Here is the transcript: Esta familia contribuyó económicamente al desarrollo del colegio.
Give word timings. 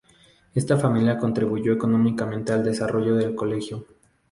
Esta 0.55 0.77
familia 0.77 1.19
contribuyó 1.19 1.73
económicamente 1.73 2.51
al 2.53 2.63
desarrollo 2.63 3.13
del 3.13 3.35
colegio. 3.35 3.85